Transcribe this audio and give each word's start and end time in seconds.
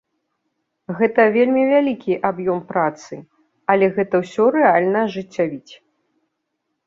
Гэта 0.99 1.21
вельмі 1.35 1.63
вялікі 1.71 2.13
аб'ём 2.29 2.59
працы, 2.71 3.13
але 3.73 3.85
гэта 3.97 4.15
ўсё 4.23 4.45
рэальна 4.57 4.99
ажыццявіць. 5.09 5.73